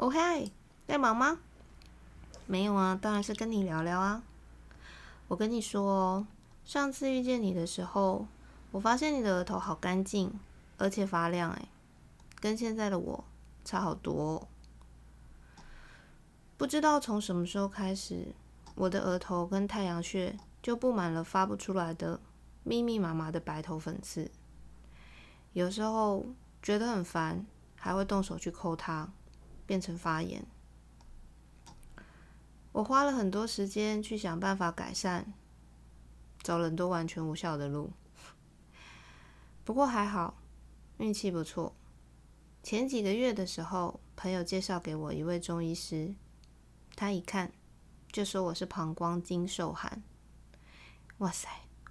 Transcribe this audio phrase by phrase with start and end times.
[0.00, 0.50] 哦嗨，
[0.88, 1.40] 在忙吗？
[2.46, 4.22] 没有啊，当然是跟你聊聊啊。
[5.28, 6.26] 我跟你说哦，
[6.64, 8.26] 上次遇见你的时候，
[8.70, 10.32] 我发现你的额头好干净，
[10.78, 11.68] 而且发亮，诶，
[12.40, 13.22] 跟现在的我
[13.62, 14.48] 差好多。
[16.56, 18.34] 不知道从什么时候开始，
[18.76, 22.18] 我的额头跟太阳穴就布满了发不出来的
[22.62, 24.30] 密密麻麻的白头粉刺。
[25.52, 26.24] 有时候
[26.62, 27.44] 觉得很烦，
[27.76, 29.06] 还会动手去抠它，
[29.70, 30.44] 变成发炎。
[32.72, 35.32] 我花了很多时间去想办法改善，
[36.42, 37.92] 走了很多完全无效的路。
[39.62, 40.42] 不过还好，
[40.98, 41.72] 运气不错。
[42.64, 46.16] 前几个月的时候，朋友介绍给我一位中医师，
[46.96, 47.52] 他一看
[48.10, 50.02] 就说我是膀胱经受寒。
[51.18, 51.48] 哇塞，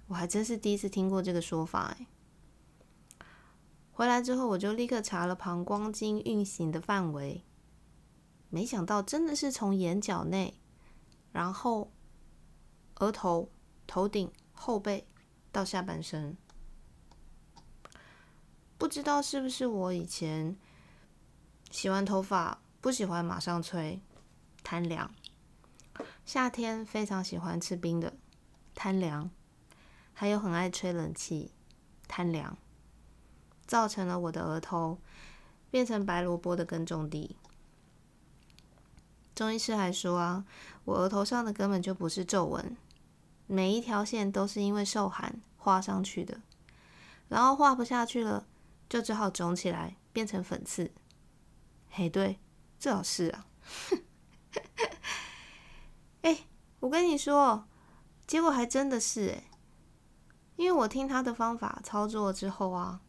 [0.08, 2.06] 我还真是第一次听过这个说法哎。
[3.90, 7.42] 回来之后，我就立刻查了膀胱经运行的范围，
[8.50, 10.60] 没想到真的是从眼角内。
[11.32, 11.92] 然后，
[12.96, 13.48] 额头、
[13.86, 15.06] 头顶、后背
[15.52, 16.36] 到下半身，
[18.76, 20.56] 不知道是不是我以前
[21.70, 24.02] 洗完头发不喜欢马上吹，
[24.64, 25.08] 贪凉；
[26.26, 28.14] 夏天非常喜欢吃冰的，
[28.74, 29.30] 贪凉；
[30.12, 31.52] 还有很爱吹冷气，
[32.08, 32.58] 贪凉，
[33.68, 34.98] 造成了我的额头
[35.70, 37.36] 变成白萝卜的耕种地。
[39.40, 40.44] 中医师还说啊，
[40.84, 42.76] 我额头上的根本就不是皱纹，
[43.46, 46.42] 每一条线都是因为受寒画上去的，
[47.28, 48.46] 然后画不下去了，
[48.86, 50.92] 就只好肿起来变成粉刺。
[51.88, 52.38] 嘿，对，
[52.78, 53.46] 最好是啊。
[56.20, 56.40] 哎，
[56.80, 57.66] 我跟你说，
[58.26, 59.44] 结果还真的是哎，
[60.56, 63.00] 因为我听他的方法操作之后啊，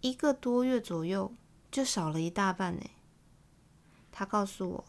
[0.00, 1.32] 一个多月左右
[1.70, 2.90] 就少了一大半哎。
[4.10, 4.84] 他告诉我。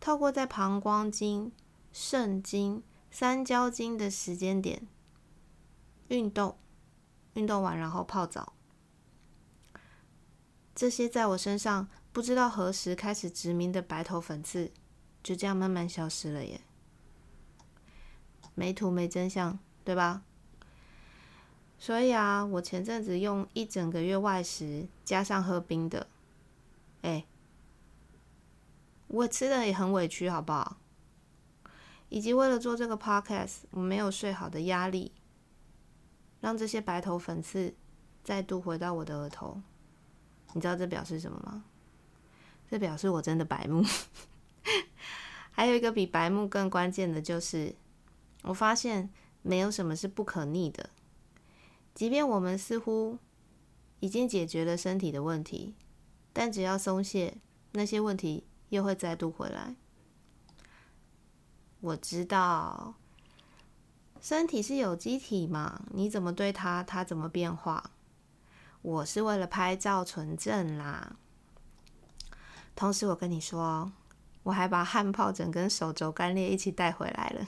[0.00, 1.52] 透过在膀胱经、
[1.92, 4.86] 肾经、三焦经的时间点
[6.08, 6.56] 运动，
[7.34, 8.54] 运动完然后泡澡，
[10.74, 14.72] 这些在我身上不知道何时开始殖民的白头粉刺，
[15.22, 16.60] 就这样慢慢消失了耶。
[18.54, 20.22] 没图没真相，对吧？
[21.78, 26.06] 所以啊，我前阵子用一整个月外食，加上喝冰的，
[27.02, 27.26] 哎。
[29.08, 30.78] 我吃的也很委屈，好不好？
[32.10, 35.12] 以及为了做这个 podcast，我没有睡好的压力，
[36.40, 37.74] 让这些白头粉刺
[38.24, 39.60] 再度回到我的额头。
[40.54, 41.64] 你知道这表示什么吗？
[42.70, 43.82] 这表示我真的白目。
[45.52, 47.74] 还有一个比白目更关键的就是，
[48.42, 49.10] 我发现
[49.42, 50.90] 没有什么是不可逆的。
[51.94, 53.18] 即便我们似乎
[54.00, 55.74] 已经解决了身体的问题，
[56.32, 57.38] 但只要松懈，
[57.72, 58.44] 那些问题。
[58.68, 59.74] 又会再度回来。
[61.80, 62.94] 我知道，
[64.20, 67.90] 身体是有机体嘛，你怎么对它，它怎么变化。
[68.82, 71.16] 我是为了拍照存证啦。
[72.74, 73.92] 同时，我跟你说，
[74.42, 77.46] 我还把汗疱疹跟手肘干裂一起带回来了。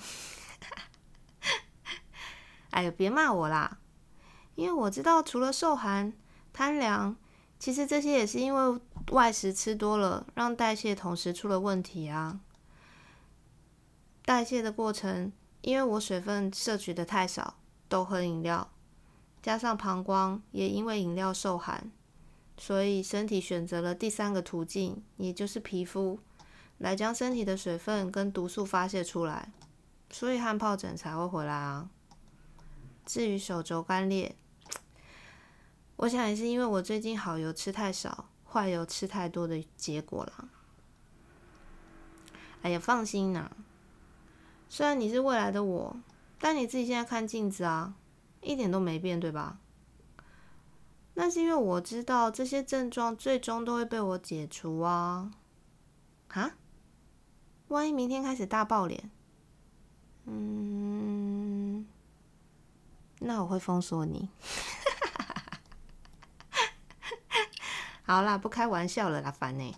[2.71, 3.79] 哎呀，别骂我啦，
[4.55, 6.13] 因为我知道，除了受寒、
[6.53, 7.17] 贪凉。
[7.59, 12.41] 其实这些也是因为外食吃多了，让代谢同时出了问题啊。
[14.25, 15.32] 代谢的过程，
[15.62, 17.54] 因为我水分摄取的太少，
[17.88, 18.71] 都喝饮料，
[19.43, 21.91] 加上膀胱也因为饮料受寒，
[22.56, 26.21] 所以身体选择了第三个途径，也就是皮肤，
[26.78, 29.53] 来将身体的水分跟毒素发泄出来，
[30.10, 31.91] 所以汗疱疹才会回来啊。
[33.04, 34.37] 至于手肘干裂，
[35.97, 40.49] 我想也是因为我最近好油吃太少，坏油吃太多的结果了。
[42.63, 43.51] 哎呀，放心呐，
[44.69, 45.97] 虽然你是未来的我，
[46.39, 47.95] 但你自己现在看镜子啊，
[48.41, 49.59] 一点都没变，对吧？
[51.15, 55.33] 那是因为我知道这些症状最终都会被我解除啊。
[56.28, 56.53] 啊？
[57.69, 59.10] 万一明天开始大爆脸，
[60.25, 61.86] 嗯，
[63.21, 64.28] 那我会封锁你。
[68.10, 69.72] 好啦，不开玩笑了啦，烦呢。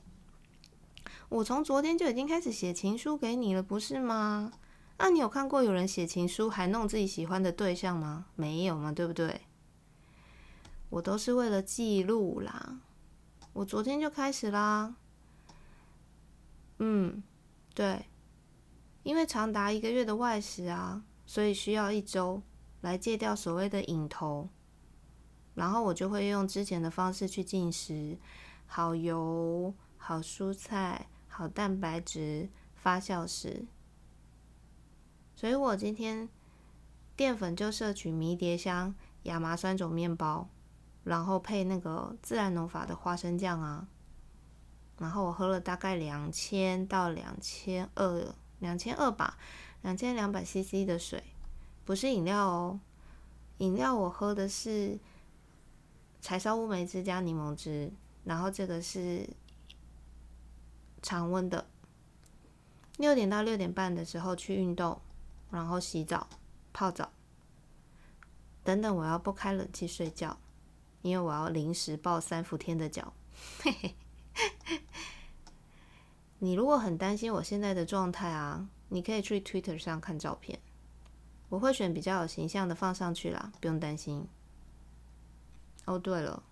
[1.28, 4.50] 我从昨天就已经开始写情书给你了，不是吗？
[4.96, 8.24] 那你有看过有人写情书还弄自己喜欢的对象吗？
[8.34, 9.42] 没有嘛，对不对？
[10.88, 12.80] 我都是为了记录啦。
[13.52, 14.94] 我昨天就开始啦。
[16.78, 17.22] 嗯，
[17.74, 18.06] 对，
[19.02, 22.40] 因为长达一个月的外食啊，所以需要一周
[22.80, 24.48] 来戒掉所谓的瘾头。
[25.54, 28.16] 然后我就会用之前的方式去进食，
[28.66, 33.64] 好油、好蔬菜、好蛋白质发酵食。
[35.34, 36.28] 所以我今天
[37.16, 38.94] 淀粉就摄取迷迭香、
[39.24, 40.48] 亚麻酸种面包，
[41.04, 43.88] 然后配那个自然农法的花生酱啊。
[44.98, 49.36] 然后我喝了大概两千到两千二，两千二吧，
[49.82, 51.22] 两千两百 CC 的水，
[51.84, 52.78] 不是饮料哦。
[53.58, 54.98] 饮料我喝的是
[56.22, 57.92] 柴烧乌梅汁加柠檬汁，
[58.24, 59.28] 然后这个是
[61.02, 61.66] 常温的。
[62.96, 65.00] 六点到六点半的时候去运动，
[65.50, 66.28] 然后洗澡、
[66.72, 67.10] 泡澡，
[68.62, 70.38] 等等，我要不开冷气睡觉，
[71.02, 73.12] 因为我要临时抱三伏天的脚。
[76.38, 80.60] 你如果很担心我现在的状态啊，你可以去 Twitter 上看照片，
[81.48, 84.28] 我会选比较有形象的放上去啦，不用担心。
[85.84, 86.42] 哦，对了，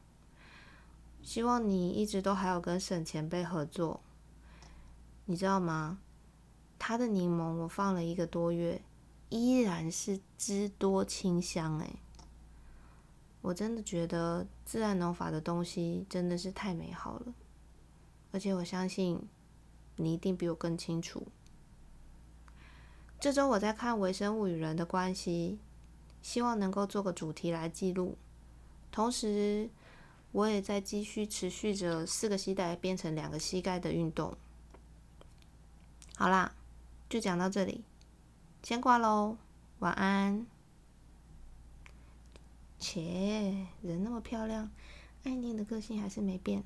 [1.23, 4.01] 希望你一直都还有跟沈前辈合作，
[5.27, 5.99] 你知道吗？
[6.79, 8.83] 他的柠檬我放了一个多月，
[9.29, 11.97] 依然是汁多清香哎，
[13.43, 17.35] 我真的觉得自然农法的东西真的是太美好了。
[18.33, 19.29] 而且我相信
[19.97, 21.27] 你一定比我更清楚。
[23.19, 25.59] 这周我在看微生物与人的关系，
[26.23, 28.17] 希望能够做个主题来记录。
[28.93, 29.71] 同时，
[30.33, 34.37] 我也在继续持续着四个膝盖变成两个膝盖的运动。
[36.17, 36.53] 好啦，
[37.09, 37.85] 就讲到这里，
[38.63, 39.37] 先挂喽，
[39.79, 40.47] 晚安。
[42.79, 44.71] 切，人那么漂亮，
[45.25, 46.65] 爱念的个性还是没变。